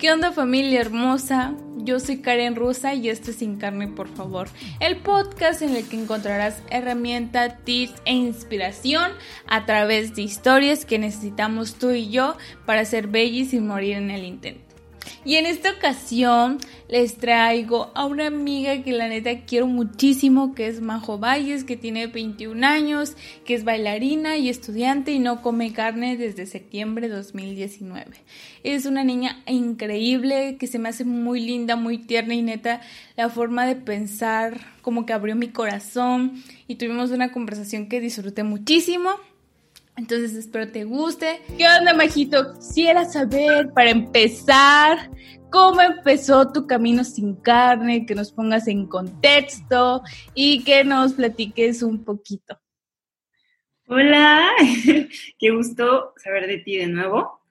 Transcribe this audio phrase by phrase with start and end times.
[0.00, 1.52] ¿Qué onda familia hermosa?
[1.76, 4.48] Yo soy Karen Rusa y esto es Sin Carne por favor,
[4.80, 9.12] el podcast en el que encontrarás herramientas, tips e inspiración
[9.46, 14.10] a través de historias que necesitamos tú y yo para ser bellis y morir en
[14.10, 14.69] el intento.
[15.22, 16.58] Y en esta ocasión
[16.88, 21.76] les traigo a una amiga que la neta quiero muchísimo, que es Majo Valles, que
[21.76, 27.16] tiene 21 años, que es bailarina y estudiante y no come carne desde septiembre de
[27.16, 28.06] 2019.
[28.64, 32.80] Es una niña increíble, que se me hace muy linda, muy tierna y neta,
[33.16, 38.42] la forma de pensar como que abrió mi corazón y tuvimos una conversación que disfruté
[38.42, 39.10] muchísimo.
[39.96, 41.42] Entonces espero te guste.
[41.58, 42.54] ¿Qué onda, Majito?
[42.54, 45.10] Quisiera saber, para empezar,
[45.50, 50.02] cómo empezó tu camino sin carne, que nos pongas en contexto
[50.34, 52.58] y que nos platiques un poquito.
[53.86, 54.50] Hola,
[55.38, 57.42] qué gusto saber de ti de nuevo.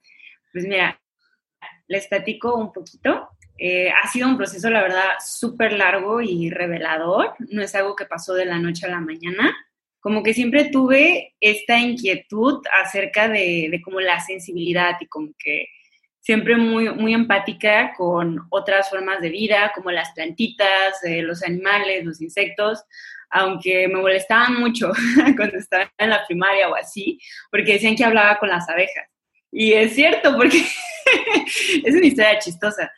[0.53, 0.99] Pues mira,
[1.88, 3.30] les platico un poquito.
[3.58, 7.33] Eh, ha sido un proceso, la verdad, súper largo y revelador.
[7.39, 9.53] No es algo que pasó de la noche a la mañana
[10.00, 15.67] como que siempre tuve esta inquietud acerca de, de como la sensibilidad y como que
[16.30, 22.05] siempre muy, muy empática con otras formas de vida, como las plantitas, eh, los animales,
[22.05, 22.83] los insectos,
[23.31, 24.92] aunque me molestaban mucho
[25.36, 29.08] cuando estaba en la primaria o así, porque decían que hablaba con las abejas.
[29.52, 30.59] Y es cierto, porque
[31.83, 32.92] es una historia chistosa,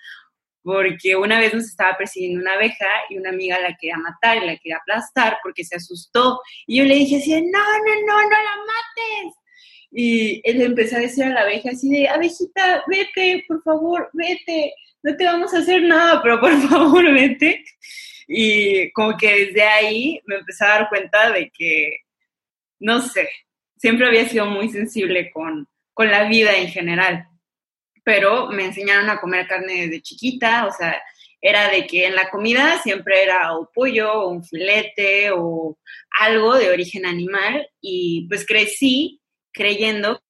[0.64, 4.46] porque una vez nos estaba persiguiendo una abeja y una amiga la quería matar y
[4.46, 6.40] la quería aplastar porque se asustó.
[6.68, 9.36] Y yo le dije así, no, no, no, no la mates.
[9.92, 14.74] Y él empezó a decir a la abeja así de, abejita, vete, por favor, vete,
[15.04, 17.64] no te vamos a hacer nada, pero por favor, vete.
[18.28, 21.98] Y como que desde ahí me empecé a dar cuenta de que,
[22.80, 23.28] no sé,
[23.78, 27.28] siempre había sido muy sensible con, con la vida en general
[28.04, 31.02] pero me enseñaron a comer carne desde chiquita, o sea,
[31.42, 35.78] era de que en la comida siempre era o pollo o un filete o
[36.20, 40.22] algo de origen animal y pues crecí creyendo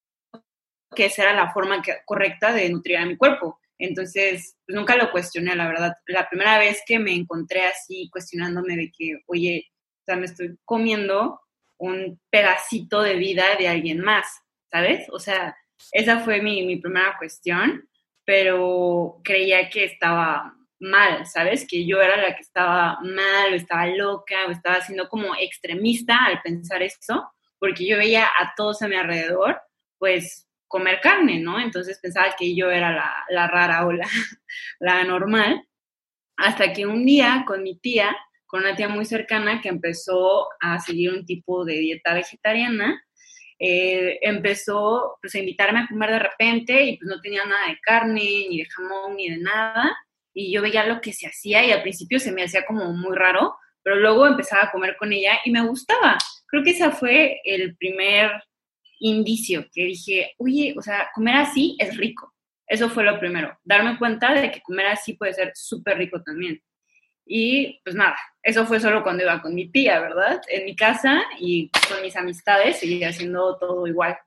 [0.95, 3.59] que esa era la forma correcta de nutrir a mi cuerpo.
[3.77, 5.93] Entonces, pues nunca lo cuestioné, la verdad.
[6.07, 9.65] La primera vez que me encontré así cuestionándome de que, oye,
[10.01, 11.41] o sea, me estoy comiendo
[11.77, 14.27] un pedacito de vida de alguien más,
[14.71, 15.07] ¿sabes?
[15.11, 15.55] O sea,
[15.91, 17.87] esa fue mi, mi primera cuestión,
[18.25, 21.65] pero creía que estaba mal, ¿sabes?
[21.67, 26.25] Que yo era la que estaba mal o estaba loca o estaba siendo como extremista
[26.25, 29.61] al pensar eso, porque yo veía a todos a mi alrededor,
[29.97, 31.59] pues comer carne, ¿no?
[31.59, 34.07] Entonces pensaba que yo era la, la rara o la,
[34.79, 35.67] la normal,
[36.37, 38.15] hasta que un día con mi tía,
[38.47, 43.03] con una tía muy cercana que empezó a seguir un tipo de dieta vegetariana,
[43.63, 47.77] eh, empezó pues, a invitarme a comer de repente y pues no tenía nada de
[47.79, 49.95] carne, ni de jamón, ni de nada.
[50.33, 53.15] Y yo veía lo que se hacía y al principio se me hacía como muy
[53.15, 56.17] raro, pero luego empezaba a comer con ella y me gustaba.
[56.47, 58.31] Creo que ese fue el primer
[58.97, 62.33] indicio que dije, oye, o sea, comer así es rico.
[62.65, 66.63] Eso fue lo primero, darme cuenta de que comer así puede ser súper rico también.
[67.33, 70.41] Y pues nada, eso fue solo cuando iba con mi tía, ¿verdad?
[70.49, 74.17] En mi casa y con mis amistades seguía haciendo todo igual.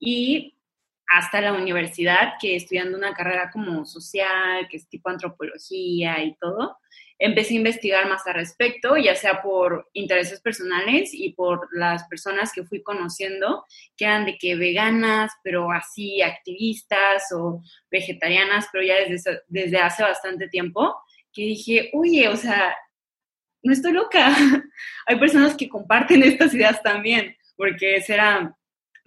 [0.00, 0.58] Y
[1.06, 6.78] hasta la universidad, que estudiando una carrera como social, que es tipo antropología y todo,
[7.16, 12.52] empecé a investigar más al respecto, ya sea por intereses personales y por las personas
[12.52, 13.64] que fui conociendo,
[13.96, 20.02] que eran de que veganas, pero así activistas o vegetarianas, pero ya desde, desde hace
[20.02, 20.96] bastante tiempo
[21.32, 22.76] que dije, oye, o sea,
[23.62, 24.34] no estoy loca.
[25.06, 28.56] Hay personas que comparten estas ideas también, porque ese era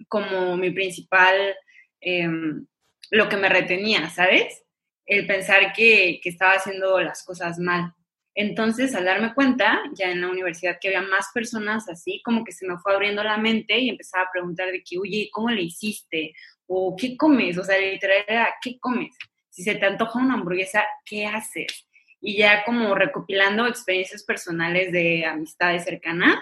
[0.08, 1.54] como mi principal,
[2.00, 2.66] em,
[3.10, 4.62] lo que me retenía, ¿sabes?
[5.04, 7.94] El pensar que, que estaba haciendo las cosas mal.
[8.34, 12.52] Entonces, al darme cuenta, ya en la universidad, que había más personas así, como que
[12.52, 15.62] se me fue abriendo la mente y empezaba a preguntar de que, oye, ¿cómo le
[15.62, 16.34] hiciste?
[16.66, 17.56] ¿O qué comes?
[17.56, 19.16] O sea, literal era, ¿qué comes?
[19.48, 21.85] Si se te antoja una hamburguesa, ¿qué haces?
[22.20, 26.38] Y ya como recopilando experiencias personales de amistades cercanas.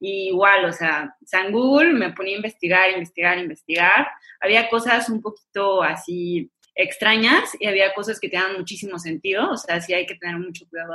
[0.00, 4.08] Y igual, o sea, San Google me ponía a investigar, investigar, investigar.
[4.40, 9.50] Había cosas un poquito así extrañas y había cosas que tenían muchísimo sentido.
[9.50, 10.94] O sea, sí hay que tener mucho cuidado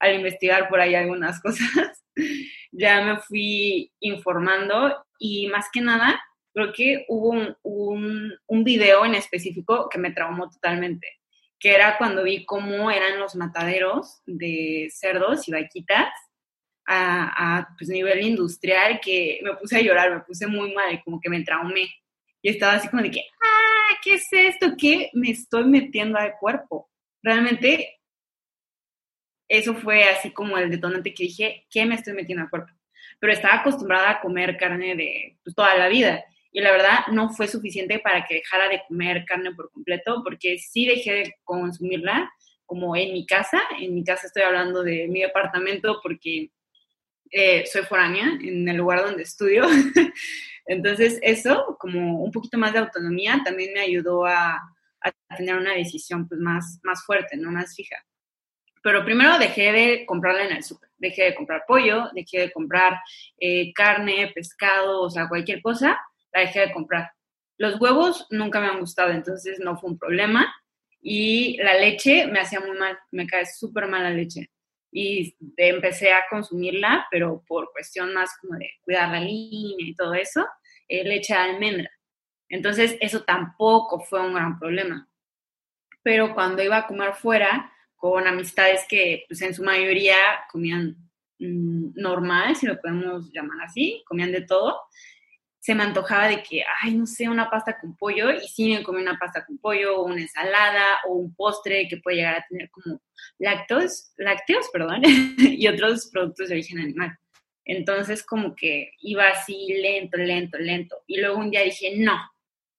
[0.00, 2.04] al, investigar por ahí algunas cosas.
[2.72, 6.20] ya me fui informando y más que nada,
[6.52, 11.06] creo que hubo un, un, un video en específico que me traumó totalmente
[11.64, 16.12] que era cuando vi cómo eran los mataderos de cerdos y vaquitas
[16.86, 21.18] a, a pues, nivel industrial, que me puse a llorar, me puse muy mal, como
[21.18, 21.88] que me traumé.
[22.42, 23.96] Y estaba así como de que, ¡ah!
[24.02, 24.74] ¿qué es esto?
[24.76, 26.90] ¿Qué me estoy metiendo al cuerpo?
[27.22, 27.98] Realmente,
[29.48, 32.74] eso fue así como el detonante que dije, ¿qué me estoy metiendo al cuerpo?
[33.18, 37.30] Pero estaba acostumbrada a comer carne de pues, toda la vida y la verdad no
[37.30, 42.32] fue suficiente para que dejara de comer carne por completo, porque sí dejé de consumirla,
[42.64, 46.52] como en mi casa, en mi casa estoy hablando de mi departamento porque
[47.32, 49.64] eh, soy foránea en el lugar donde estudio,
[50.66, 54.54] entonces eso, como un poquito más de autonomía, también me ayudó a,
[55.00, 57.96] a tener una decisión pues más, más fuerte, no más fija.
[58.80, 63.00] Pero primero dejé de comprarla en el súper, dejé de comprar pollo, dejé de comprar
[63.40, 65.98] eh, carne, pescado, o sea, cualquier cosa,
[66.34, 67.10] la dejé de comprar.
[67.56, 70.52] Los huevos nunca me han gustado, entonces no fue un problema.
[71.00, 74.50] Y la leche me hacía muy mal, me cae súper mal la leche.
[74.90, 80.14] Y empecé a consumirla, pero por cuestión más como de cuidar la línea y todo
[80.14, 80.46] eso,
[80.88, 81.90] eh, leche de almendra.
[82.48, 85.08] Entonces eso tampoco fue un gran problema.
[86.02, 90.16] Pero cuando iba a comer fuera, con amistades que pues en su mayoría
[90.52, 90.96] comían
[91.38, 94.78] mm, normal, si lo podemos llamar así, comían de todo,
[95.64, 98.82] se me antojaba de que, ay, no sé, una pasta con pollo, y sí me
[98.82, 102.46] comí una pasta con pollo, o una ensalada, o un postre que puede llegar a
[102.46, 103.00] tener como
[103.38, 105.00] lácteos, lácteos, perdón,
[105.38, 107.16] y otros productos de origen animal.
[107.64, 110.96] Entonces, como que iba así lento, lento, lento.
[111.06, 112.20] Y luego un día dije, no,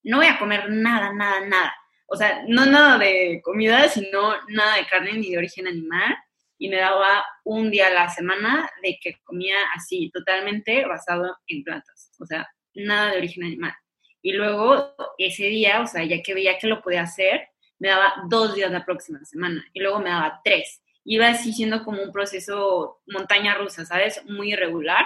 [0.03, 1.73] no voy a comer nada, nada, nada.
[2.05, 6.15] O sea, no nada de comida, sino nada de carne ni de origen animal.
[6.59, 11.63] Y me daba un día a la semana de que comía así, totalmente basado en
[11.63, 12.11] plantas.
[12.19, 13.73] O sea, nada de origen animal.
[14.21, 17.47] Y luego ese día, o sea, ya que veía que lo podía hacer,
[17.79, 20.81] me daba dos días la próxima semana y luego me daba tres.
[21.03, 24.23] Iba así siendo como un proceso montaña rusa, ¿sabes?
[24.25, 25.05] Muy irregular.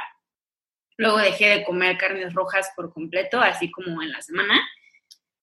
[0.98, 4.62] Luego dejé de comer carnes rojas por completo, así como en la semana,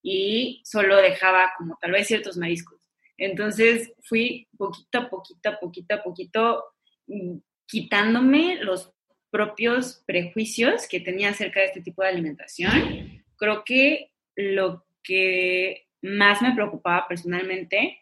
[0.03, 2.81] y solo dejaba como tal vez ciertos mariscos.
[3.19, 6.65] Entonces fui poquito a poquito, poquito a poquito,
[7.07, 8.93] mm, quitándome los
[9.37, 13.23] propios prejuicios que tenía acerca de este tipo de alimentación.
[13.37, 18.01] Creo que lo que más me preocupaba personalmente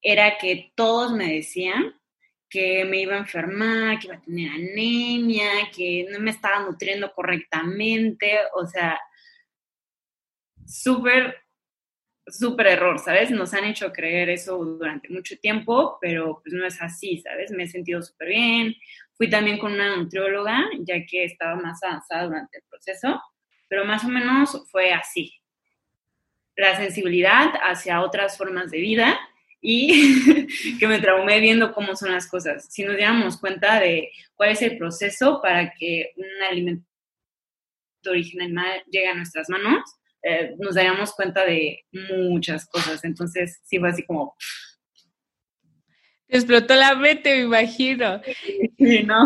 [0.00, 1.92] era que todos me decían
[2.48, 7.12] que me iba a enfermar, que iba a tener anemia, que no me estaba nutriendo
[7.12, 8.96] correctamente, o sea,
[10.64, 11.34] súper,
[12.28, 13.32] súper error, ¿sabes?
[13.32, 17.50] Nos han hecho creer eso durante mucho tiempo, pero pues no es así, ¿sabes?
[17.50, 18.76] Me he sentido súper bien,
[19.16, 23.20] Fui también con una nutrióloga, ya que estaba más avanzada durante el proceso,
[23.68, 25.34] pero más o menos fue así.
[26.56, 29.18] La sensibilidad hacia otras formas de vida
[29.60, 30.46] y
[30.78, 32.66] que me traumé viendo cómo son las cosas.
[32.70, 36.86] Si nos diéramos cuenta de cuál es el proceso para que un alimento
[38.02, 39.82] de origen animal llegue a nuestras manos,
[40.22, 43.04] eh, nos daríamos cuenta de muchas cosas.
[43.04, 44.36] Entonces, sí fue así como,
[46.28, 48.20] explotó la mente, me imagino.
[48.78, 49.24] Sí, ¿no?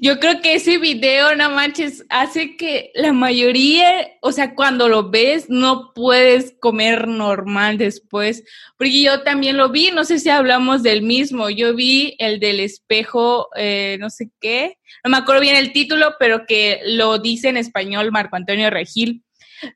[0.00, 5.10] Yo creo que ese video, no manches, hace que la mayoría, o sea, cuando lo
[5.10, 8.44] ves, no puedes comer normal después.
[8.78, 11.50] Porque yo también lo vi, no sé si hablamos del mismo.
[11.50, 16.14] Yo vi el del espejo, eh, no sé qué, no me acuerdo bien el título,
[16.18, 19.22] pero que lo dice en español Marco Antonio Regil.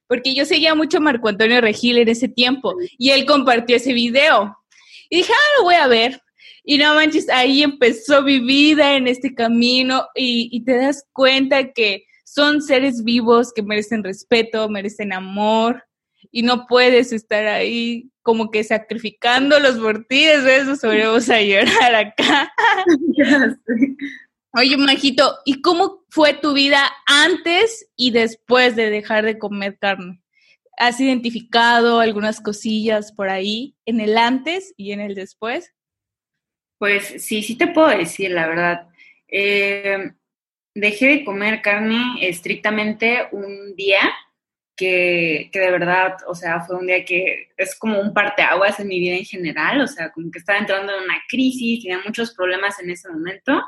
[0.09, 3.93] Porque yo seguía mucho a Marco Antonio Regil en ese tiempo y él compartió ese
[3.93, 4.57] video.
[5.09, 6.21] Y dije, ah, lo voy a ver.
[6.69, 12.07] Y no manches, ahí empezó mi vida en este camino y, te das cuenta que
[12.25, 15.85] son seres vivos que merecen respeto, merecen amor
[16.33, 21.41] y no puedes estar ahí como que sacrificándolos por ti, de eso sobre vamos a
[21.41, 22.53] llorar acá.
[24.59, 30.21] Oye, Majito, ¿y cómo fue tu vida antes y después de dejar de comer carne?
[30.79, 35.76] ¿Has identificado algunas cosillas por ahí en el antes y en el después?
[36.79, 38.89] Pues sí, sí te puedo decir, la verdad.
[39.29, 40.13] Eh,
[40.75, 44.01] dejé de comer carne estrictamente un día
[44.77, 48.89] que, que, de verdad, o sea, fue un día que es como un parteaguas en
[48.89, 52.35] mi vida en general, o sea, como que estaba entrando en una crisis, tenía muchos
[52.35, 53.63] problemas en ese momento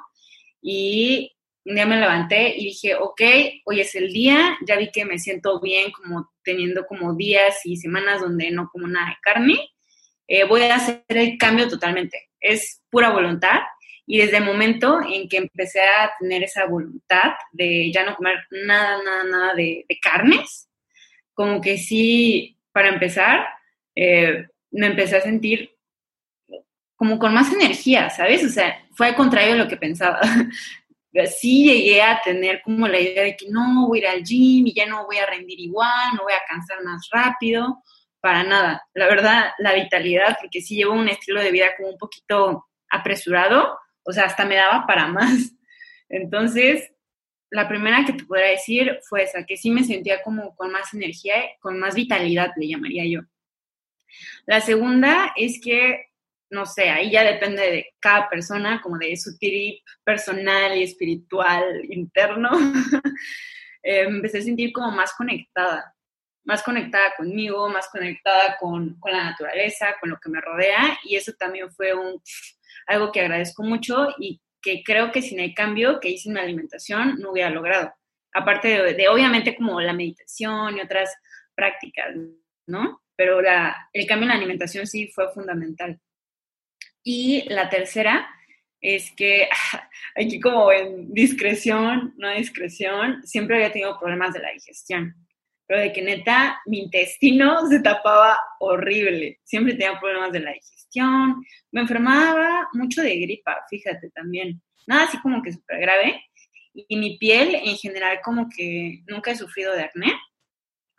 [0.61, 1.35] y
[1.65, 3.23] un día me levanté y dije, ok,
[3.65, 7.77] hoy es el día, ya vi que me siento bien como teniendo como días y
[7.79, 9.71] semanas donde no como nada de carne,
[10.27, 13.61] eh, voy a hacer el cambio totalmente es pura voluntad.
[14.07, 18.39] Y desde el momento en que empecé a tener esa voluntad de ya no comer
[18.51, 20.69] nada, nada, nada de, carnes,
[21.35, 23.47] como que sí, para empezar,
[23.95, 25.71] eh, me empecé a sentir
[26.97, 28.45] como con más energía, ¿sabes?
[28.45, 30.21] O sea, fue al contrario de lo que pensaba.
[31.27, 34.67] sí llegué a tener como la idea de que no voy a ir al gym
[34.67, 37.83] y ya no voy a rendir igual, no voy a cansar más rápido,
[38.21, 38.83] para nada.
[38.95, 43.79] La verdad, la vitalidad, porque sí llevo un estilo de vida como un poquito apresurado,
[44.03, 45.53] o sea, hasta me daba para más.
[46.09, 46.91] Entonces,
[47.51, 50.93] la primera que te podría decir fue esa, que sí me sentía como con más
[50.95, 53.21] energía, con más vitalidad, le llamaría yo.
[54.47, 56.07] La segunda es que,
[56.51, 61.83] no sé, ahí ya depende de cada persona, como de su trip personal y espiritual
[61.91, 62.51] interno.
[63.81, 65.95] Eh, empecé a sentir como más conectada,
[66.49, 71.15] más conectada conmigo, más conectada con, con, la naturaleza, con lo que me rodea, y
[71.15, 72.23] eso también fue un,
[72.87, 76.41] algo que agradezco mucho y que creo que sin el cambio que hice en mi
[76.41, 77.93] alimentación no hubiera logrado.
[78.33, 81.15] Aparte de, obviamente como la meditación y otras
[81.55, 82.17] prácticas,
[82.67, 83.03] ¿no?
[83.15, 86.01] Pero la, el cambio en la alimentación sí fue fundamental.
[87.03, 88.27] Y la tercera
[88.81, 89.51] es que
[90.17, 95.28] aquí como en discreción, no discreción, siempre había tenido problemas de la digestión.
[95.69, 99.39] Pero de que neta mi intestino se tapaba horrible.
[99.45, 100.79] Siempre tenía problemas de la digestión
[101.71, 104.61] me enfermaba mucho de gripa, fíjate también.
[104.87, 106.23] Nada así como que súper grave.
[106.75, 110.13] Y mi piel en general como que nunca he sufrido de acné,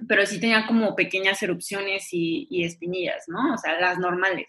[0.07, 3.53] pero sí tenía como pequeñas erupciones y, y espinillas, ¿no?
[3.53, 4.47] O sea, las normales.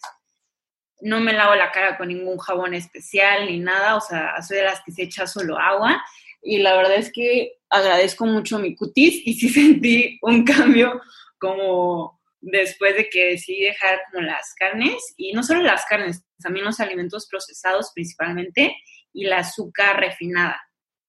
[1.03, 4.65] No me lavo la cara con ningún jabón especial ni nada, o sea, soy de
[4.65, 6.03] las que se echa solo agua.
[6.43, 11.01] Y la verdad es que agradezco mucho mi cutis y sí sentí un cambio
[11.39, 16.65] como después de que decidí dejar como las carnes, y no solo las carnes, también
[16.65, 18.77] los alimentos procesados principalmente,
[19.13, 20.61] y la azúcar refinada.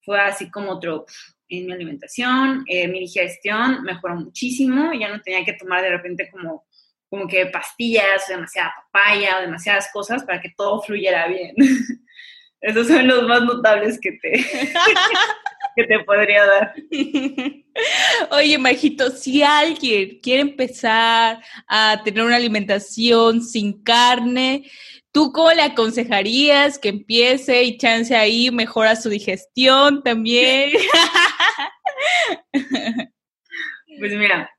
[0.04, 1.06] Fue así como otro
[1.48, 6.30] en mi alimentación, eh, mi digestión mejoró muchísimo, ya no tenía que tomar de repente
[6.32, 6.66] como,
[7.10, 11.56] como que pastillas, demasiada papaya, o demasiadas cosas para que todo fluyera bien.
[12.62, 14.32] Esos son los más notables que te,
[15.76, 16.76] que te podría dar.
[18.32, 24.70] Oye, Majito, si alguien quiere empezar a tener una alimentación sin carne,
[25.12, 30.72] ¿tú cómo le aconsejarías que empiece y chance ahí mejora su digestión también?
[34.00, 34.50] Pues mira,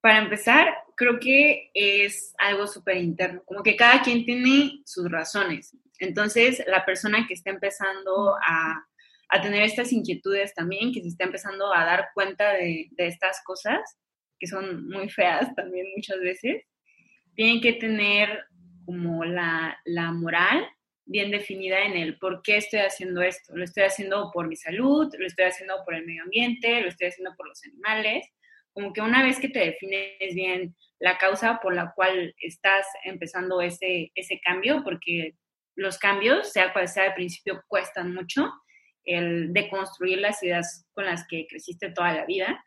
[0.00, 5.76] para empezar, creo que es algo súper interno, como que cada quien tiene sus razones.
[5.98, 8.88] Entonces, la persona que está empezando a
[9.28, 13.98] a tener estas inquietudes también, que se está empezando a dar cuenta de, estas cosas,
[14.38, 16.64] que son muy feas también muchas veces,
[17.34, 18.44] tienen que tener
[18.84, 20.66] como la, la moral
[21.04, 23.56] bien definida en el por qué estoy haciendo esto.
[23.56, 27.08] Lo estoy haciendo por mi salud, lo estoy haciendo por el medio ambiente, lo estoy
[27.08, 28.26] haciendo por los animales.
[28.72, 33.60] Como que una vez que te defines bien la causa por la cual estás empezando
[33.60, 35.34] ese, ese cambio, porque
[35.78, 38.52] los cambios, sea cual sea al principio, cuestan mucho,
[39.04, 42.64] el deconstruir las ideas con las que creciste toda la vida,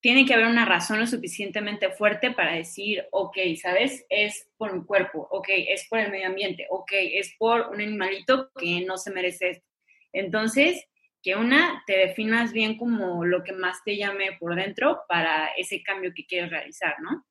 [0.00, 4.04] tiene que haber una razón lo suficientemente fuerte para decir, ok, ¿sabes?
[4.08, 8.50] Es por mi cuerpo, ok, es por el medio ambiente, ok, es por un animalito
[8.58, 9.66] que no se merece esto.
[10.12, 10.84] Entonces,
[11.22, 15.82] que una, te definas bien como lo que más te llame por dentro para ese
[15.82, 17.24] cambio que quieres realizar, ¿no?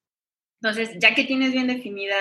[0.61, 2.15] Entonces, ya que tienes bien definida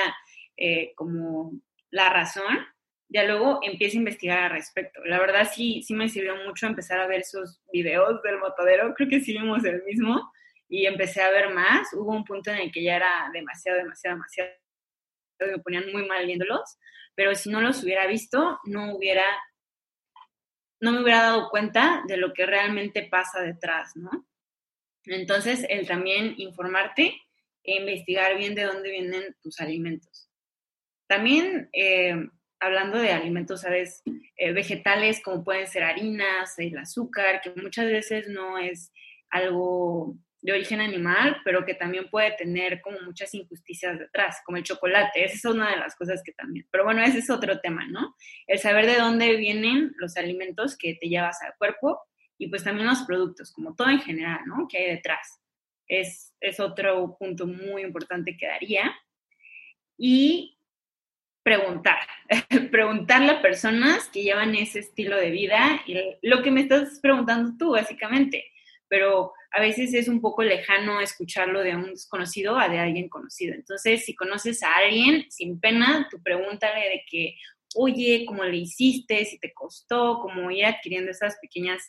[0.56, 1.52] eh, como
[1.90, 2.66] la razón,
[3.08, 5.04] ya luego empieza a investigar al respecto.
[5.04, 9.08] La verdad sí, sí me sirvió mucho empezar a ver esos videos del motodero, creo
[9.08, 10.30] que sí vimos el mismo,
[10.68, 11.92] y empecé a ver más.
[11.92, 14.50] Hubo un punto en el que ya era demasiado, demasiado, demasiado,
[15.40, 16.78] me ponían muy mal viéndolos,
[17.14, 19.24] pero si no los hubiera visto, no hubiera,
[20.80, 24.10] no me hubiera dado cuenta de lo que realmente pasa detrás, ¿no?
[25.04, 27.20] Entonces, el también informarte
[27.64, 30.09] e investigar bien de dónde vienen tus alimentos.
[31.10, 32.14] También eh,
[32.60, 34.04] hablando de alimentos, ¿sabes?
[34.36, 38.92] Eh, vegetales como pueden ser harinas, el azúcar, que muchas veces no es
[39.28, 44.62] algo de origen animal, pero que también puede tener como muchas injusticias detrás, como el
[44.62, 45.24] chocolate.
[45.24, 46.68] Esa es una de las cosas que también.
[46.70, 48.14] Pero bueno, ese es otro tema, ¿no?
[48.46, 51.98] El saber de dónde vienen los alimentos que te llevas al cuerpo
[52.38, 54.68] y pues también los productos, como todo en general, ¿no?
[54.68, 55.42] Que hay detrás.
[55.88, 58.94] Es, es otro punto muy importante que daría.
[59.98, 60.56] Y
[61.50, 61.98] preguntar,
[62.70, 67.56] preguntarle a personas que llevan ese estilo de vida y lo que me estás preguntando
[67.58, 68.44] tú, básicamente.
[68.86, 73.54] Pero a veces es un poco lejano escucharlo de un desconocido a de alguien conocido.
[73.54, 77.34] Entonces, si conoces a alguien, sin pena, tú pregúntale de que,
[77.74, 79.24] oye, ¿cómo le hiciste?
[79.24, 81.82] Si te costó, cómo ir adquiriendo esas pequeñas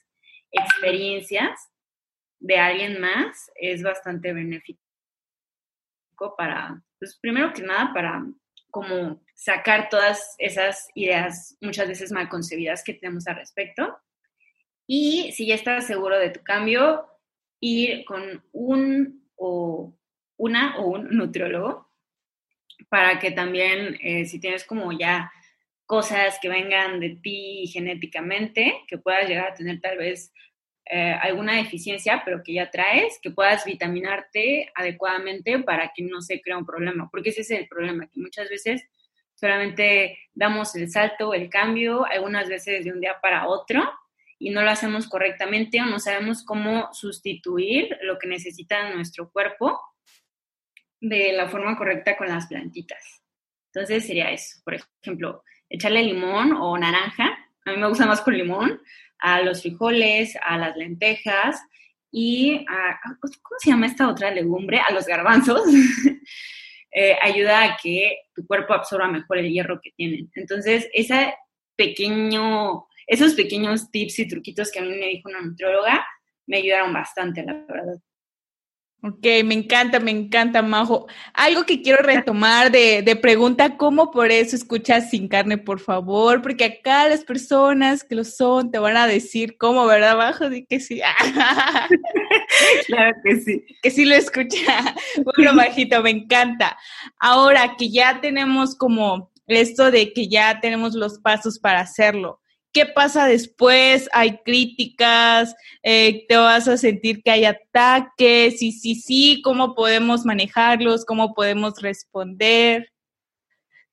[0.52, 1.70] experiencias
[2.40, 4.80] de alguien más, es bastante benéfico
[6.36, 8.24] para, pues primero que nada, para
[8.72, 13.98] como sacar todas esas ideas muchas veces mal concebidas que tenemos al respecto.
[14.88, 17.06] Y si ya estás seguro de tu cambio,
[17.60, 19.94] ir con un o
[20.38, 21.90] una o un nutriólogo
[22.90, 25.32] para que también, eh, si tienes como ya
[25.86, 30.34] cosas que vengan de ti genéticamente, que puedas llegar a tener tal vez
[30.94, 36.42] eh, alguna deficiencia, pero que ya traes, que puedas vitaminarte adecuadamente para que no se
[36.42, 38.84] crea un problema, porque ese es el problema, que muchas veces
[39.34, 43.90] solamente damos el salto, el cambio, algunas veces de un día para otro,
[44.38, 49.80] y no lo hacemos correctamente o no sabemos cómo sustituir lo que necesita nuestro cuerpo
[51.00, 53.24] de la forma correcta con las plantitas.
[53.74, 58.38] Entonces sería eso, por ejemplo, echarle limón o naranja, a mí me gusta más con
[58.38, 58.82] limón,
[59.20, 61.62] a los frijoles, a las lentejas
[62.12, 64.80] y a, ¿cómo se llama esta otra legumbre?
[64.80, 65.64] A los garbanzos.
[66.94, 70.30] Eh, ayuda a que tu cuerpo absorba mejor el hierro que tienen.
[70.36, 71.34] Entonces, ese
[71.78, 76.06] pequeño, esos pequeños tips y truquitos que a mí me dijo una nutrióloga
[76.48, 77.98] me ayudaron bastante, la verdad.
[79.04, 81.08] Ok, me encanta, me encanta, Majo.
[81.34, 86.44] Algo que quiero retomar de, de, pregunta, ¿cómo por eso escuchas sin carne, por favor?
[86.44, 90.50] Porque acá las personas que lo son te van a decir cómo, ¿verdad, Majo?
[90.50, 91.02] De que sí.
[92.86, 93.66] claro que sí.
[93.82, 94.96] Que sí lo escucha.
[95.24, 96.78] Bueno, Majito, me encanta.
[97.18, 102.41] Ahora que ya tenemos como esto de que ya tenemos los pasos para hacerlo,
[102.74, 104.10] ¿Qué pasa después?
[104.14, 105.56] ¿Hay críticas?
[105.84, 108.62] Eh, ¿Te vas a sentir que hay ataques?
[108.62, 111.04] Y sí, sí, ¿cómo podemos manejarlos?
[111.04, 112.90] ¿Cómo podemos responder?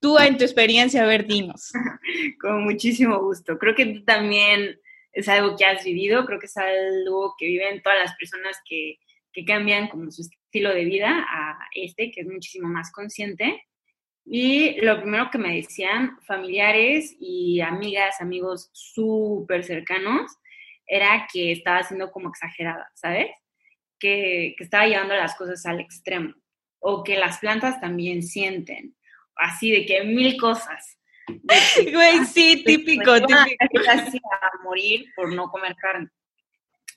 [0.00, 1.72] Tú, en tu experiencia, a ver, dinos.
[2.40, 3.58] Con muchísimo gusto.
[3.58, 4.78] Creo que tú también
[5.12, 8.98] es algo que has vivido, creo que es algo que viven todas las personas que,
[9.32, 13.64] que cambian como su estilo de vida a este, que es muchísimo más consciente.
[14.30, 20.30] Y lo primero que me decían familiares y amigas, amigos súper cercanos,
[20.86, 23.30] era que estaba siendo como exagerada, ¿sabes?
[23.98, 26.34] Que, que, estaba llevando las cosas al extremo.
[26.80, 28.94] O que las plantas también sienten.
[29.34, 30.98] Así de que mil cosas.
[31.92, 33.84] Güey, sí, típico, típico.
[33.84, 36.08] Casi a morir por no comer carne.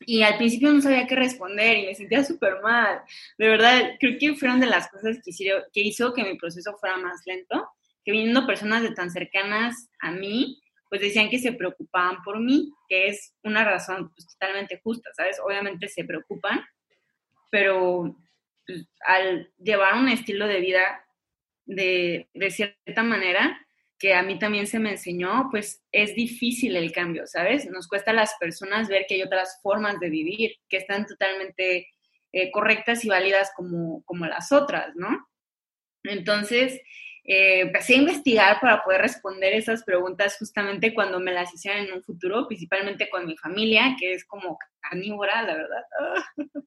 [0.05, 3.01] Y al principio no sabía qué responder y me sentía súper mal.
[3.37, 5.31] De verdad, creo que fueron de las cosas que,
[5.73, 7.69] que hizo que mi proceso fuera más lento,
[8.03, 12.73] que viniendo personas de tan cercanas a mí, pues decían que se preocupaban por mí,
[12.89, 15.39] que es una razón pues, totalmente justa, ¿sabes?
[15.43, 16.65] Obviamente se preocupan,
[17.49, 18.15] pero
[18.65, 21.05] pues, al llevar un estilo de vida
[21.65, 23.65] de, de cierta manera,
[24.01, 27.69] que a mí también se me enseñó, pues es difícil el cambio, ¿sabes?
[27.69, 31.87] Nos cuesta a las personas ver que hay otras formas de vivir que están totalmente
[32.31, 35.29] eh, correctas y válidas como, como las otras, ¿no?
[36.03, 36.81] Entonces,
[37.23, 41.93] eh, empecé a investigar para poder responder esas preguntas justamente cuando me las hicieran en
[41.93, 45.83] un futuro, principalmente con mi familia, que es como carnívora, la verdad.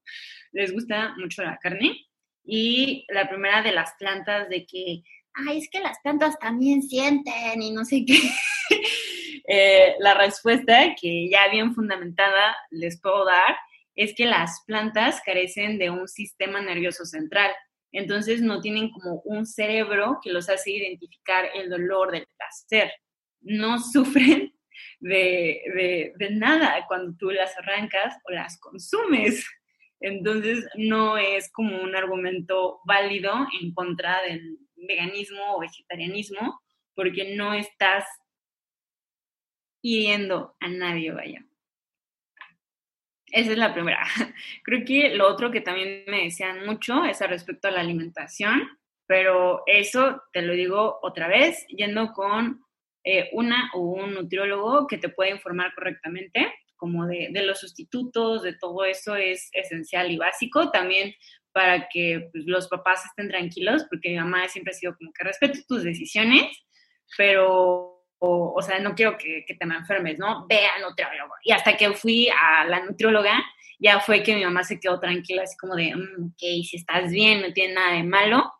[0.53, 2.07] Les gusta mucho la carne.
[2.45, 5.01] Y la primera de las plantas de que
[5.35, 8.17] ay, es que las plantas también sienten y no sé qué.
[9.47, 13.55] Eh, la respuesta que ya bien fundamentada les puedo dar
[13.93, 17.51] es que las plantas carecen de un sistema nervioso central.
[17.91, 22.91] Entonces no tienen como un cerebro que los hace identificar el dolor del placer.
[23.41, 24.51] No sufren
[24.99, 29.45] de, de nada cuando tú las arrancas o las consumes.
[29.99, 36.61] Entonces no es como un argumento válido en contra del, veganismo o vegetarianismo
[36.93, 38.05] porque no estás
[39.81, 41.45] hiriendo a nadie, vaya.
[43.31, 44.03] Esa es la primera.
[44.63, 48.79] Creo que lo otro que también me decían mucho es al respecto a la alimentación,
[49.05, 52.63] pero eso te lo digo otra vez, yendo con
[53.03, 58.41] eh, una o un nutriólogo que te pueda informar correctamente, como de, de, los sustitutos,
[58.41, 60.71] de todo eso es esencial y básico.
[60.71, 61.13] También
[61.55, 65.23] para que pues, los papás estén tranquilos, porque mi mamá siempre ha sido como que
[65.23, 66.47] respeto tus decisiones,
[67.17, 70.45] pero, o, sea, no quiero que, te me enfermes, ¿no?
[70.49, 71.33] Ve al nutriólogo.
[71.45, 73.41] Y hasta que fui a la nutrióloga,
[73.79, 76.39] ya fue que mi mamá se quedó tranquila, así como de, mm, ok,
[76.69, 78.51] si estás bien, no tiene nada de malo.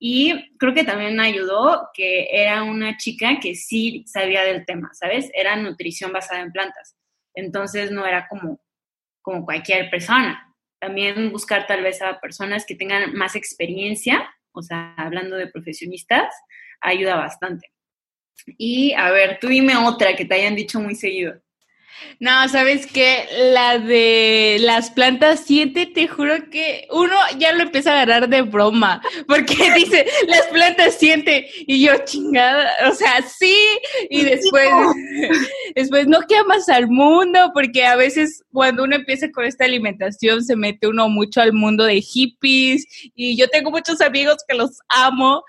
[0.00, 4.90] Y creo que también me ayudó que era una chica que sí sabía del tema,
[4.92, 5.30] ¿sabes?
[5.34, 6.96] Era nutrición basada en plantas.
[7.32, 8.60] Entonces no era como,
[9.22, 10.49] como cualquier persona
[10.80, 16.34] también buscar tal vez a personas que tengan más experiencia, o sea, hablando de profesionistas,
[16.80, 17.68] ayuda bastante.
[18.56, 21.40] Y a ver, tú dime otra que te hayan dicho muy seguido.
[22.20, 23.24] No, ¿sabes qué?
[23.52, 28.42] La de las plantas siente, te juro que uno ya lo empieza a agarrar de
[28.42, 33.56] broma, porque dice, las plantas siente, y yo chingada, o sea, sí,
[34.10, 34.68] y después,
[35.74, 40.56] después no quemas al mundo, porque a veces cuando uno empieza con esta alimentación se
[40.56, 42.84] mete uno mucho al mundo de hippies,
[43.14, 45.42] y yo tengo muchos amigos que los amo,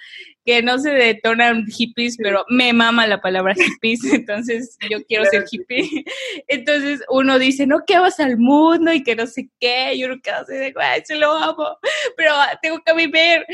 [0.46, 5.46] que no se detonan hippies, pero me mama la palabra hippies, entonces yo quiero ser
[5.52, 6.06] hippie.
[6.48, 10.20] Entonces uno dice, no, que vas al mundo y que no sé qué, y uno
[10.22, 10.74] queda así de,
[11.06, 11.78] se lo amo,
[12.18, 13.46] pero tengo que vivir.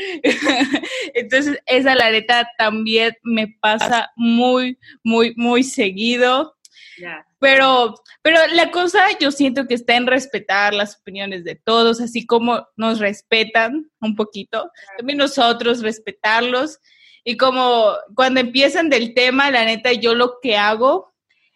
[1.14, 6.57] Entonces esa la neta también me pasa muy, muy, muy seguido.
[7.38, 12.26] Pero, pero la cosa yo siento que está en respetar las opiniones de todos, así
[12.26, 16.78] como nos respetan un poquito, también nosotros respetarlos.
[17.24, 21.12] Y como cuando empiezan del tema, la neta, yo lo que hago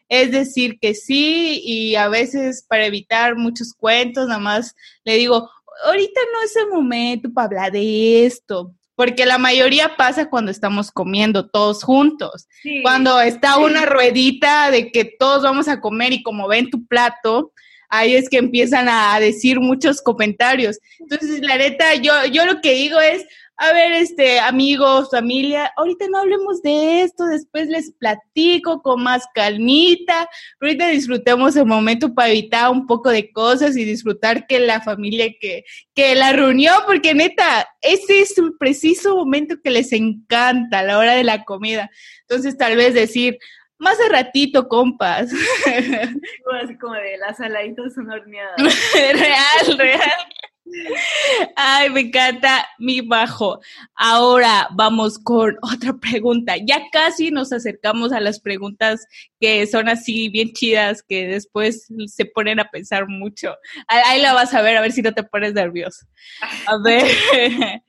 [0.08, 5.48] es decir que sí y a veces para evitar muchos cuentos, nada más le digo,
[5.86, 10.90] ahorita no es el momento para hablar de esto porque la mayoría pasa cuando estamos
[10.90, 12.48] comiendo todos juntos.
[12.82, 17.52] Cuando está una ruedita de que todos vamos a comer y como ven tu plato,
[17.88, 20.78] ahí es que empiezan a decir muchos comentarios.
[20.98, 23.24] Entonces, la neta, yo, yo lo que digo es,
[23.56, 29.24] a ver, este, amigos, familia, ahorita no hablemos de esto, después les platico con más
[29.34, 34.58] calmita, pero ahorita disfrutemos el momento para evitar un poco de cosas y disfrutar que
[34.58, 39.92] la familia, que, que la reunión, porque neta, ese es un preciso momento que les
[39.92, 41.90] encanta, la hora de la comida.
[42.22, 43.38] Entonces, tal vez decir,
[43.82, 45.30] más de ratito, compas.
[46.62, 48.56] Así como de las saladitas son horneadas.
[48.94, 50.10] real, real.
[51.56, 53.60] Ay, me encanta mi bajo.
[53.94, 56.54] Ahora vamos con otra pregunta.
[56.56, 59.06] Ya casi nos acercamos a las preguntas
[59.40, 63.54] que son así bien chidas, que después se ponen a pensar mucho.
[63.88, 66.06] Ahí la vas a ver, a ver si no te pones nervioso.
[66.66, 67.06] A ver,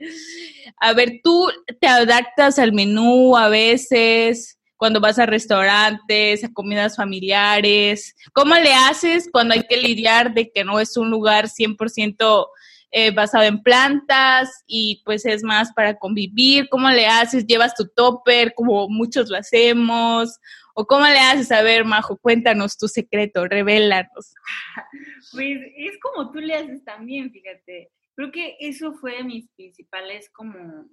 [0.78, 6.98] a ver, tú te adaptas al menú a veces cuando vas a restaurantes, a comidas
[6.98, 8.16] familiares?
[8.34, 12.48] ¿Cómo le haces cuando hay que lidiar de que no es un lugar 100%
[12.96, 16.70] eh, basado en plantas y pues es más para convivir.
[16.70, 17.48] ¿Cómo le haces?
[17.48, 20.40] ¿Llevas tu topper como muchos lo hacemos?
[20.76, 21.52] ¿O cómo le haces?
[21.52, 24.36] A ver, Majo, cuéntanos tu secreto, revélanos.
[25.32, 27.92] Pues es como tú le haces también, fíjate.
[28.16, 30.86] Creo que eso fue de mis principales como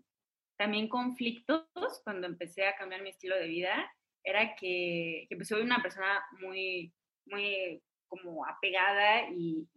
[0.56, 1.66] también conflictos
[2.02, 3.92] cuando empecé a cambiar mi estilo de vida.
[4.24, 6.94] Era que, que pues soy una persona muy,
[7.26, 9.68] muy como apegada y,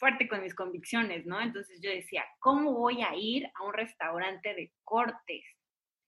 [0.00, 1.40] fuerte con mis convicciones, ¿no?
[1.40, 5.44] Entonces yo decía, ¿cómo voy a ir a un restaurante de cortes?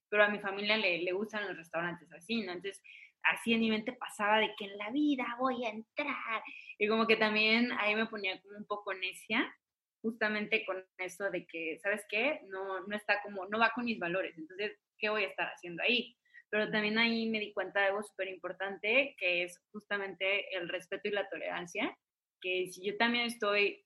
[0.09, 2.51] Pero a mi familia le, le gustan los restaurantes así, ¿no?
[2.51, 2.81] Entonces
[3.23, 6.43] así en mi mente pasaba de que en la vida voy a entrar.
[6.77, 9.55] Y como que también ahí me ponía como un poco necia,
[10.01, 12.41] justamente con eso de que, ¿sabes qué?
[12.49, 14.37] No, no está como, no va con mis valores.
[14.37, 16.17] Entonces, ¿qué voy a estar haciendo ahí?
[16.49, 21.07] Pero también ahí me di cuenta de algo súper importante, que es justamente el respeto
[21.07, 21.95] y la tolerancia
[22.43, 23.85] que si yo también estoy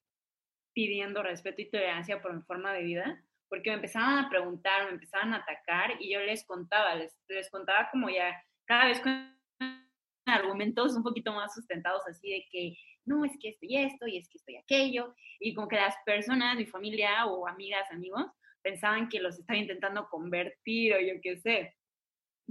[0.73, 4.91] pidiendo respeto y tolerancia por mi forma de vida, porque me empezaban a preguntar, me
[4.91, 9.37] empezaban a atacar y yo les contaba, les, les contaba como ya cada vez con
[10.25, 14.17] argumentos un poquito más sustentados, así de que no, es que esto y esto, y
[14.17, 18.25] es que esto y aquello, y como que las personas, mi familia o amigas, amigos,
[18.61, 21.76] pensaban que los estaba intentando convertir o yo qué sé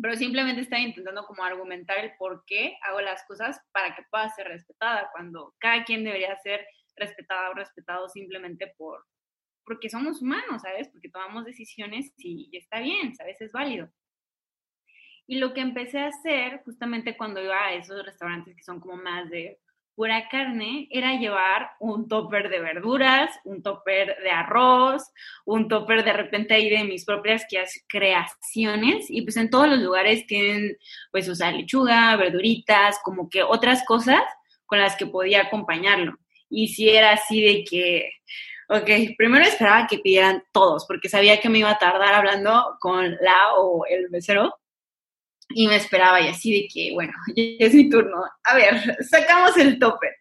[0.01, 4.29] pero simplemente está intentando como argumentar el por qué hago las cosas para que pueda
[4.31, 9.05] ser respetada, cuando cada quien debería ser respetada o respetado simplemente por
[9.65, 10.89] porque somos humanos, ¿sabes?
[10.89, 13.41] Porque tomamos decisiones y está bien, ¿sabes?
[13.41, 13.91] Es válido.
[15.27, 18.97] Y lo que empecé a hacer justamente cuando iba a esos restaurantes que son como
[18.97, 19.59] más de
[19.97, 25.03] pura carne era llevar un topper de verduras, un topper de arroz,
[25.47, 27.47] un topper de repente ahí de mis propias
[27.89, 30.77] creaciones y pues en todos los lugares tienen
[31.11, 34.23] pues sea lechuga, verduritas, como que otras cosas
[34.67, 36.19] con las que podía acompañarlo.
[36.51, 38.11] Y si era así de que,
[38.69, 43.17] ok, primero esperaba que pidieran todos porque sabía que me iba a tardar hablando con
[43.21, 44.55] la o el mesero
[45.51, 48.25] y me esperaba y así de que, bueno, es mi turno.
[48.45, 50.17] A ver, sacamos el topper.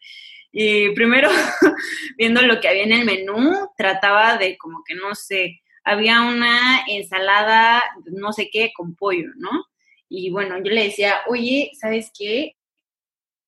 [0.52, 1.30] Y primero,
[2.18, 6.84] viendo lo que había en el menú, trataba de como que, no sé, había una
[6.88, 9.66] ensalada, no sé qué, con pollo, ¿no?
[10.08, 12.56] Y bueno, yo le decía, oye, ¿sabes qué?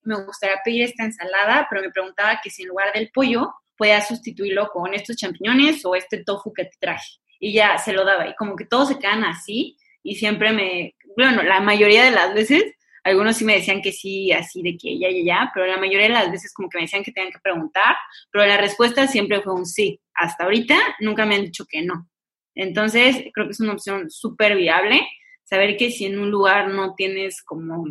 [0.02, 4.00] Me gustaría pedir esta ensalada, pero me preguntaba que si en lugar del pollo podía
[4.02, 7.18] sustituirlo con estos champiñones o este tofu que te traje.
[7.40, 8.28] Y ya se lo daba.
[8.28, 9.78] Y como que todos se quedan así
[10.10, 12.64] y siempre me, bueno, la mayoría de las veces
[13.08, 16.08] algunos sí me decían que sí, así de que ya, ya, ya, pero la mayoría
[16.08, 17.96] de las veces como que me decían que tenían que preguntar,
[18.30, 20.00] pero la respuesta siempre fue un sí.
[20.14, 22.08] Hasta ahorita nunca me han dicho que no.
[22.54, 25.00] Entonces, creo que es una opción súper viable,
[25.44, 27.86] saber que si en un lugar no tienes como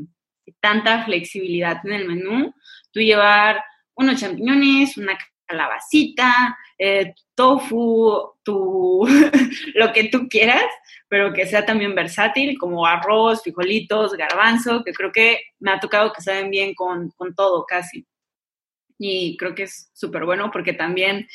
[0.59, 2.53] tanta flexibilidad en el menú,
[2.91, 3.63] tú llevar
[3.95, 9.07] unos champiñones, una calabacita, eh, tofu, tu,
[9.75, 10.65] lo que tú quieras,
[11.07, 16.11] pero que sea también versátil, como arroz, frijolitos, garbanzo, que creo que me ha tocado
[16.13, 18.05] que saben bien con, con todo casi.
[18.99, 21.27] Y creo que es súper bueno porque también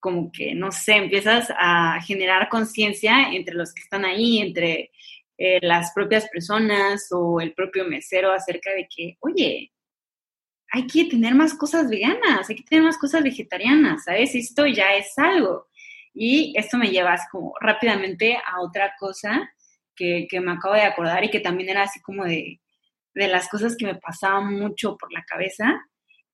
[0.00, 4.90] como que, no sé, empiezas a generar conciencia entre los que están ahí, entre
[5.38, 9.72] eh, las propias personas o el propio mesero acerca de que, oye,
[10.74, 14.34] hay que tener más cosas veganas, hay que tener más cosas vegetarianas, ¿sabes?
[14.34, 15.68] Esto ya es algo.
[16.14, 19.52] Y esto me lleva así como rápidamente a otra cosa
[19.94, 22.60] que, que me acabo de acordar y que también era así como de,
[23.14, 25.78] de las cosas que me pasaban mucho por la cabeza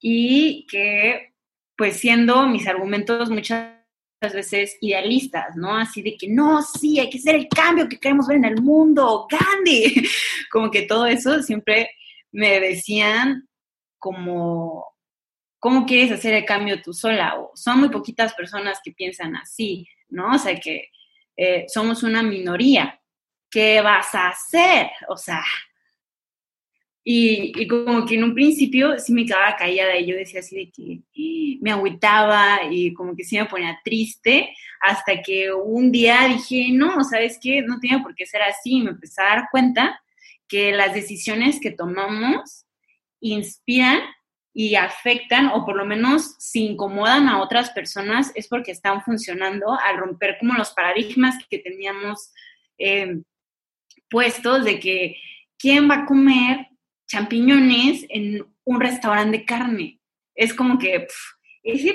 [0.01, 1.35] y que
[1.77, 3.73] pues siendo mis argumentos muchas
[4.21, 5.77] veces idealistas, ¿no?
[5.77, 8.63] Así de que no, sí, hay que hacer el cambio que queremos ver en el
[8.63, 10.09] mundo, Gandhi.
[10.53, 11.91] Como que todo eso siempre
[12.31, 13.48] me decían
[13.99, 14.85] como,
[15.59, 17.37] ¿cómo quieres hacer el cambio tú sola?
[17.55, 20.35] Son muy poquitas personas que piensan así, ¿no?
[20.35, 20.91] O sea, que
[21.37, 23.01] eh, somos una minoría.
[23.51, 24.91] ¿Qué vas a hacer?
[25.09, 25.43] O sea,
[27.11, 30.71] y, como que en un principio sí me quedaba callada y yo decía así de
[30.71, 31.59] que ¡ah!
[31.63, 37.03] me agüitaba y como que sí me ponía triste hasta que un día dije, no,
[37.05, 37.63] ¿sabes qué?
[37.63, 38.73] No tiene por qué ser así.
[38.73, 40.03] Y me empecé a dar cuenta
[40.47, 42.67] que las decisiones que tomamos
[43.21, 44.01] inspiran
[44.53, 49.73] y afectan o por lo menos si incomodan a otras personas es porque están funcionando
[49.73, 52.33] al romper como los paradigmas que teníamos
[52.79, 53.21] eh,
[54.11, 55.17] puestos de que
[55.59, 56.67] quién va a comer
[57.07, 60.01] champiñones en un restaurante de carne.
[60.35, 61.07] Es como que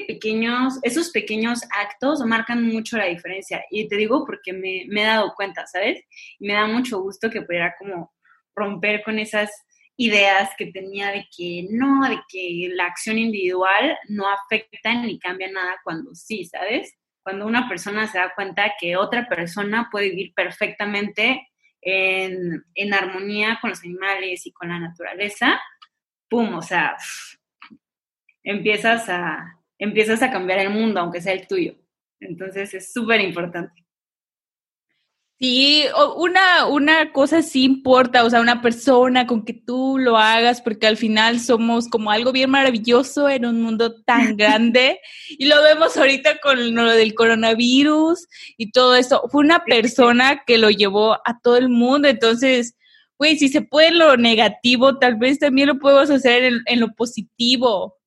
[0.07, 3.63] pequeños, esos pequeños actos marcan mucho la diferencia.
[3.71, 6.03] Y te digo porque me, me he dado cuenta, ¿sabes?
[6.39, 8.13] Y me da mucho gusto que pudiera como
[8.55, 9.49] romper con esas
[9.97, 15.51] ideas que tenía de que no, de que la acción individual no afecta ni cambia
[15.51, 16.95] nada cuando sí, ¿sabes?
[17.23, 21.47] Cuando una persona se da cuenta que otra persona puede vivir perfectamente
[21.81, 25.61] en, en armonía con los animales y con la naturaleza,
[26.29, 26.55] ¡pum!
[26.55, 26.97] O sea,
[28.43, 31.75] empiezas a, empiezas a cambiar el mundo, aunque sea el tuyo.
[32.19, 33.82] Entonces es súper importante.
[35.39, 35.83] Sí,
[36.17, 40.87] una, una cosa sí importa, o sea, una persona con que tú lo hagas, porque
[40.87, 44.99] al final somos como algo bien maravilloso en un mundo tan grande.
[45.29, 49.23] y lo vemos ahorita con lo del coronavirus y todo eso.
[49.31, 52.77] Fue una persona que lo llevó a todo el mundo, entonces,
[53.17, 56.93] güey, si se puede lo negativo, tal vez también lo podemos hacer en, en lo
[56.93, 57.97] positivo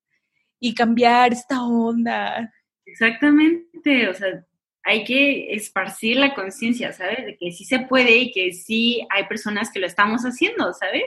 [0.59, 2.51] y cambiar esta onda.
[2.87, 4.46] Exactamente, o sea,
[4.87, 7.27] hay que esparcir la conciencia, ¿sabes?
[7.27, 11.03] De que sí se puede y que sí hay personas que lo estamos haciendo, ¿sabes?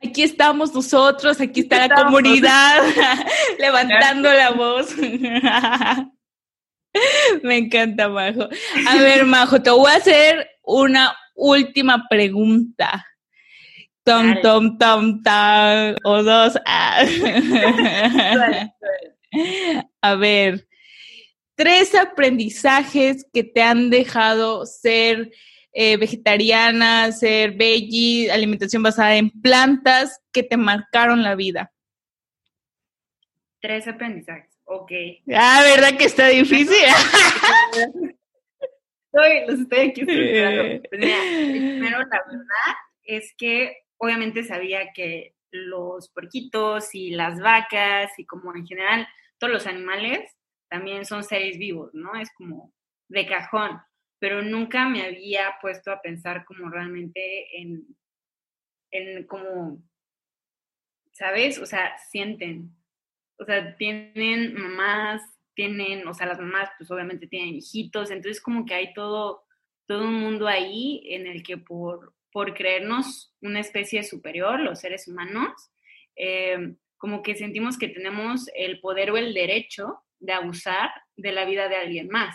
[0.00, 2.80] Aquí estamos nosotros, aquí está la comunidad
[3.58, 4.96] levantando la voz.
[7.42, 8.48] Me encanta, Majo.
[8.88, 13.04] A ver, Majo, te voy a hacer una última pregunta.
[14.04, 16.56] Tom, tom, tom, tom, o dos.
[16.64, 17.04] Ah.
[20.00, 20.67] A ver,
[21.58, 25.32] tres aprendizajes que te han dejado ser
[25.72, 31.72] eh, vegetariana, ser veggie, alimentación basada en plantas, que te marcaron la vida.
[33.60, 34.92] Tres aprendizajes, ok.
[35.34, 36.76] Ah, ¿verdad que está difícil?
[39.12, 46.94] estoy, los estoy aquí pues primero, la verdad es que obviamente sabía que los porquitos
[46.94, 50.37] y las vacas y como en general todos los animales
[50.68, 52.14] también son seres vivos, ¿no?
[52.14, 52.72] Es como
[53.08, 53.80] de cajón,
[54.18, 57.86] pero nunca me había puesto a pensar como realmente en,
[58.90, 59.82] en como,
[61.12, 61.58] ¿sabes?
[61.58, 62.74] O sea, sienten,
[63.38, 65.22] o sea, tienen mamás,
[65.54, 69.44] tienen, o sea, las mamás pues obviamente tienen hijitos, entonces como que hay todo,
[69.86, 75.08] todo un mundo ahí en el que por, por creernos una especie superior, los seres
[75.08, 75.70] humanos,
[76.16, 81.44] eh, como que sentimos que tenemos el poder o el derecho de abusar de la
[81.44, 82.34] vida de alguien más,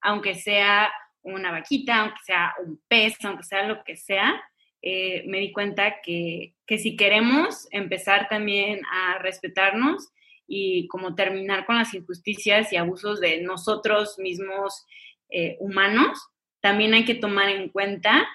[0.00, 4.40] aunque sea una vaquita, aunque sea un pez, aunque sea lo que sea,
[4.82, 10.10] eh, me di cuenta que, que, si queremos empezar también a respetarnos
[10.46, 14.86] y como terminar con las injusticias y abusos de nosotros mismos
[15.28, 16.18] eh, humanos,
[16.60, 18.28] también hay que tomar en cuenta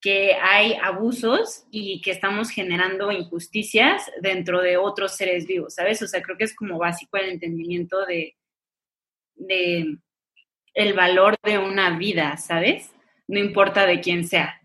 [0.00, 6.00] que hay abusos y que estamos generando injusticias dentro de otros seres vivos, ¿sabes?
[6.02, 8.36] O sea, creo que es como básico el entendimiento de,
[9.34, 9.98] de
[10.74, 12.92] el valor de una vida, ¿sabes?
[13.26, 14.60] No importa de quién sea,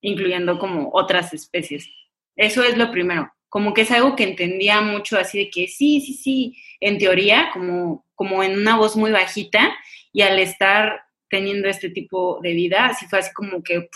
[0.00, 1.88] incluyendo como otras especies.
[2.36, 3.32] Eso es lo primero.
[3.48, 7.50] Como que es algo que entendía mucho así de que sí, sí, sí, en teoría,
[7.52, 9.76] como, como en una voz muy bajita,
[10.12, 13.88] y al estar teniendo este tipo de vida, así fue así como que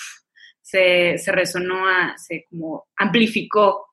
[0.65, 1.85] se, se, resonó,
[2.17, 3.87] se como amplificó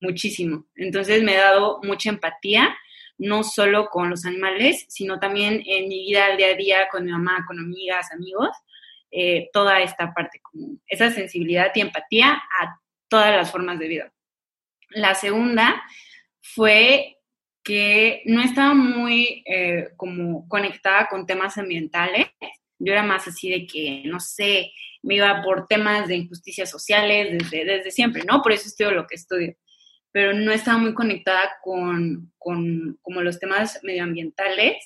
[0.00, 0.66] muchísimo.
[0.74, 2.76] Entonces me ha dado mucha empatía,
[3.16, 7.04] no solo con los animales, sino también en mi vida al día a día con
[7.04, 8.50] mi mamá, con amigas, amigos,
[9.12, 14.12] eh, toda esta parte, como esa sensibilidad y empatía a todas las formas de vida.
[14.90, 15.80] La segunda
[16.42, 17.18] fue
[17.62, 22.26] que no estaba muy eh, como conectada con temas ambientales.
[22.78, 27.38] Yo era más así de que, no sé, me iba por temas de injusticias sociales
[27.38, 28.42] desde, desde siempre, ¿no?
[28.42, 29.56] Por eso estudio lo que estudio.
[30.12, 34.76] Pero no estaba muy conectada con, con como los temas medioambientales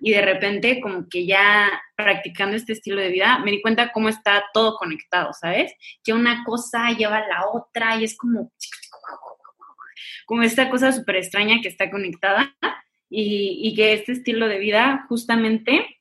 [0.00, 4.08] y de repente como que ya practicando este estilo de vida me di cuenta cómo
[4.08, 5.72] está todo conectado, ¿sabes?
[6.04, 8.52] Que una cosa lleva a la otra y es como
[10.26, 12.54] como esta cosa súper extraña que está conectada
[13.08, 15.95] y, y que este estilo de vida justamente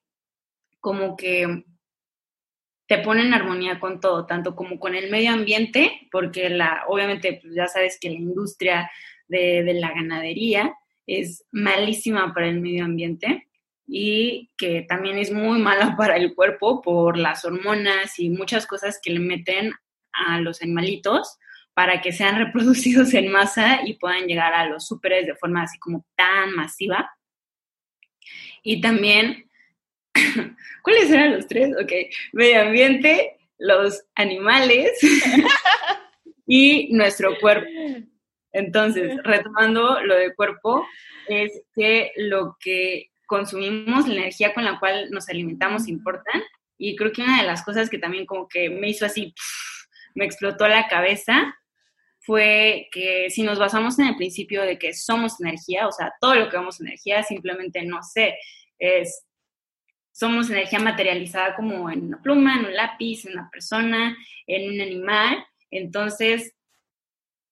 [0.85, 1.63] como que
[2.87, 7.39] te pone en armonía con todo, tanto como con el medio ambiente, porque la, obviamente
[7.41, 8.91] pues ya sabes que la industria
[9.27, 10.75] de, de la ganadería
[11.07, 13.47] es malísima para el medio ambiente
[13.87, 18.99] y que también es muy mala para el cuerpo por las hormonas y muchas cosas
[19.01, 19.73] que le meten
[20.13, 21.39] a los animalitos
[21.73, 25.79] para que sean reproducidos en masa y puedan llegar a los súperes de forma así
[25.79, 27.09] como tan masiva.
[28.61, 29.44] Y también
[30.81, 31.71] ¿Cuáles eran los tres?
[31.81, 31.91] Ok,
[32.33, 34.91] medio ambiente, los animales
[36.47, 37.67] y nuestro cuerpo.
[38.51, 40.87] Entonces, retomando lo de cuerpo,
[41.27, 46.41] es que lo que consumimos, la energía con la cual nos alimentamos importan.
[46.77, 49.33] Y creo que una de las cosas que también como que me hizo así,
[50.13, 51.57] me explotó la cabeza,
[52.19, 56.35] fue que si nos basamos en el principio de que somos energía, o sea, todo
[56.35, 58.35] lo que vamos energía, simplemente no sé,
[58.79, 59.24] es
[60.15, 64.79] somos energía materializada como en una pluma, en un lápiz, en una persona, en un
[64.79, 65.45] animal.
[65.69, 66.55] Entonces,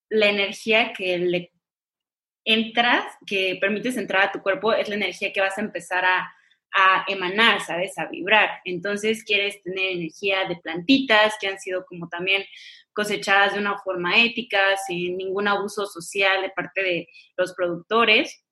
[0.09, 1.51] la energía que le
[2.45, 6.33] entras, que permites entrar a tu cuerpo, es la energía que vas a empezar a,
[7.07, 7.95] emanar, ¿sabes?
[7.99, 8.49] A vibrar.
[8.65, 12.43] Entonces, quieres tener energía de plantitas que han sido como también
[12.93, 18.42] cosechadas de una forma ética, sin ningún abuso social de parte de los productores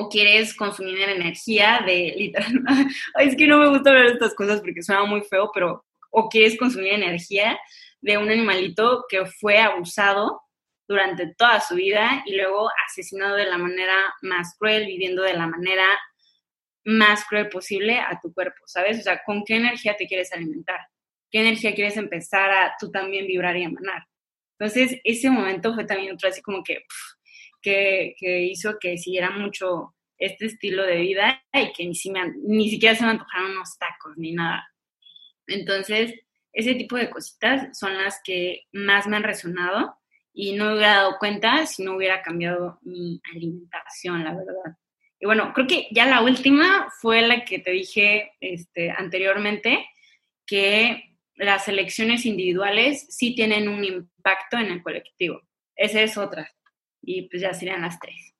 [0.00, 2.62] o quieres consumir energía de literal.
[3.18, 6.28] es que no me gusta hablar de estas cosas porque suena muy feo, pero o
[6.28, 7.58] quieres consumir energía
[8.00, 10.40] de un animalito que fue abusado
[10.86, 15.48] durante toda su vida y luego asesinado de la manera más cruel, viviendo de la
[15.48, 15.84] manera
[16.84, 19.00] más cruel posible a tu cuerpo, ¿sabes?
[19.00, 20.78] O sea, ¿con qué energía te quieres alimentar?
[21.30, 24.06] ¿Qué energía quieres empezar a tú también vibrar y emanar?
[24.58, 26.84] Entonces, ese momento fue también otro así como que,
[27.62, 31.94] que, hizo que siguiera mucho este estilo de vida y que ni,
[32.70, 34.68] siquiera se me antojaron unos tacos ni nada.
[35.46, 36.14] Entonces,
[36.52, 39.96] ese tipo de cositas son las que más me han resonado
[40.32, 44.76] y no me hubiera dado cuenta si no hubiera cambiado mi alimentación, la verdad.
[45.20, 49.86] Y bueno, creo que ya la última fue la que te dije este, anteriormente,
[50.46, 55.42] que las elecciones individuales sí tienen un impacto en el colectivo.
[55.76, 56.50] Esa es otra
[57.08, 58.34] y pues ya serían las tres.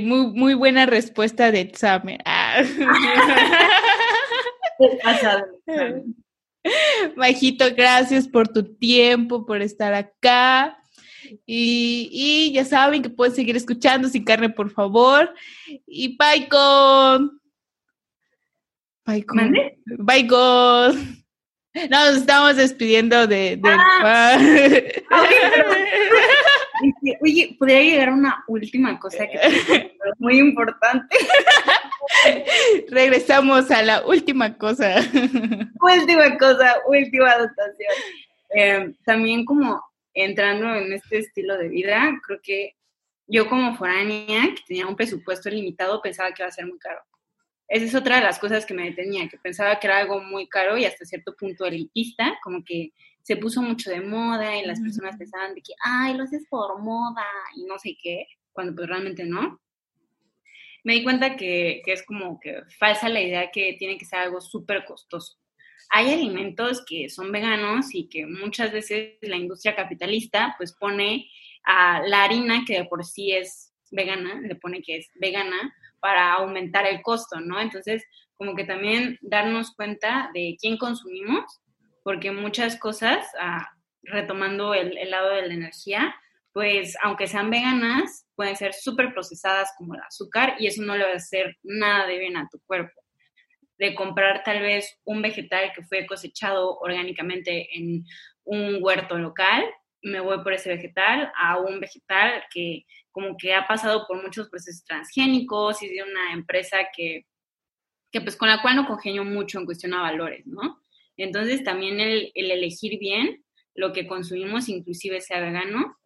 [0.00, 2.18] muy, muy buena respuesta de examen.
[2.26, 2.62] Ah.
[7.16, 10.76] Majito, gracias por tu tiempo, por estar acá.
[11.46, 15.32] Y, y, ya saben que pueden seguir escuchando sin carne, por favor.
[15.86, 17.40] Y con.
[19.06, 19.24] Bye
[20.26, 21.24] con.
[21.88, 23.56] nos estamos despidiendo de.
[23.56, 24.38] de ah.
[27.20, 31.16] Oye, podría llegar una última cosa que es muy importante.
[32.88, 34.96] Regresamos a la última cosa.
[35.80, 37.92] Última cosa, última dotación.
[38.50, 42.74] Em, también como entrando en este estilo de vida, creo que
[43.26, 47.00] yo como foránea, que tenía un presupuesto limitado, pensaba que iba a ser muy caro.
[47.68, 50.48] Esa es otra de las cosas que me detenía, que pensaba que era algo muy
[50.48, 52.90] caro y hasta cierto punto elitista, como que
[53.22, 56.80] se puso mucho de moda y las personas pensaban de que, ay, lo haces por
[56.80, 59.60] moda y no sé qué, cuando pues realmente no.
[60.82, 64.20] Me di cuenta que, que es como que falsa la idea que tiene que ser
[64.20, 65.36] algo súper costoso.
[65.90, 71.28] hay alimentos que son veganos y que muchas veces la industria capitalista pues pone
[71.64, 76.34] a la harina que de por sí es vegana, le pone que es vegana para
[76.34, 77.60] aumentar el costo, ¿no?
[77.60, 78.04] Entonces,
[78.36, 81.60] como que también darnos cuenta de quién consumimos,
[82.02, 83.68] porque muchas cosas, ah,
[84.02, 86.14] retomando el, lado de la energía,
[86.52, 91.04] pues aunque sean veganas, pueden ser súper procesadas como el azúcar y eso no le
[91.04, 93.00] va a hacer nada de bien a tu cuerpo.
[93.78, 98.04] De comprar tal vez un vegetal que fue cosechado orgánicamente en
[98.44, 99.64] un huerto local,
[100.02, 104.48] me voy por ese vegetal a un vegetal que como que ha pasado por muchos
[104.48, 107.26] procesos transgénicos y de una empresa que,
[108.10, 110.80] que pues con la cual no congenio mucho en cuestión a valores, ¿no?
[111.16, 113.44] Entonces también el, el elegir bien
[113.74, 115.96] lo que consumimos, inclusive sea vegano,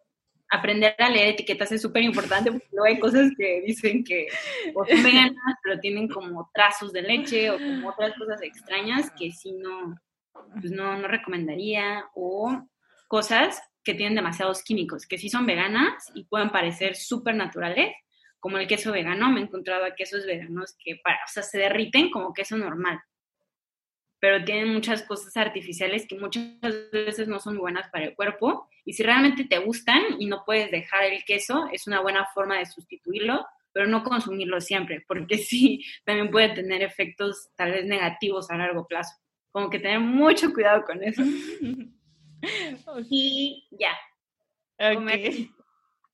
[0.49, 4.27] aprender a leer etiquetas es súper importante porque luego hay cosas que dicen que
[4.73, 9.31] o son veganas, pero tienen como trazos de leche o como otras cosas extrañas que
[9.31, 9.95] sí no,
[10.59, 12.61] pues no, no recomendaría o
[13.07, 17.93] cosas que tienen demasiados químicos, que sí son veganas y pueden parecer súper naturales,
[18.39, 19.31] como el queso vegano.
[19.31, 22.99] Me he encontrado a quesos veganos que para, o sea, se derriten como queso normal,
[24.25, 26.43] pero tienen muchas cosas artificiales que muchas
[26.91, 28.67] veces no son buenas para el cuerpo.
[28.83, 32.57] Y si realmente te gustan y no puedes dejar el queso, es una buena forma
[32.57, 38.49] de sustituirlo, pero no consumirlo siempre, porque sí, también puede tener efectos tal vez negativos
[38.49, 39.15] a largo plazo.
[39.51, 41.21] Como que tener mucho cuidado con eso.
[43.11, 43.95] Y ya.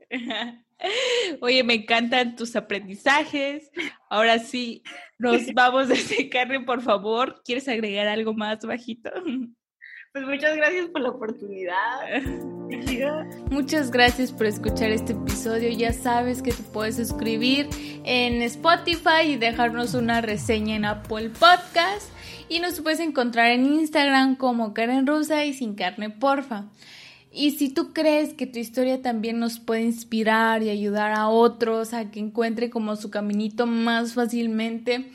[1.41, 3.71] Oye, me encantan tus aprendizajes.
[4.09, 4.83] Ahora sí,
[5.17, 7.41] nos vamos a carne, por favor.
[7.45, 9.11] ¿Quieres agregar algo más bajito?
[10.13, 12.21] Pues muchas gracias por la oportunidad.
[13.49, 15.69] Muchas gracias por escuchar este episodio.
[15.69, 17.69] Ya sabes que te puedes suscribir
[18.03, 22.11] en Spotify y dejarnos una reseña en Apple Podcast.
[22.49, 26.65] Y nos puedes encontrar en Instagram como Karen Rusa y sin carne, porfa.
[27.33, 31.93] Y si tú crees que tu historia también nos puede inspirar y ayudar a otros
[31.93, 35.11] a que encuentre como su caminito más fácilmente,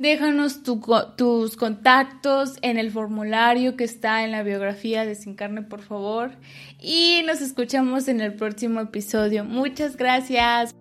[0.00, 5.82] déjanos tus contactos en el formulario que está en la biografía de Sin Carne, por
[5.82, 6.32] favor.
[6.80, 9.44] Y nos escuchamos en el próximo episodio.
[9.44, 10.79] Muchas gracias.